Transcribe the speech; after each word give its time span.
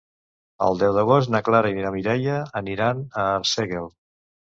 El 0.67 0.77
deu 0.83 0.95
d'agost 0.95 1.29
na 1.35 1.41
Clara 1.49 1.73
i 1.73 1.83
na 1.87 1.91
Mireia 1.95 2.39
aniran 2.63 3.05
a 3.25 3.27
Arsèguel. 3.35 3.93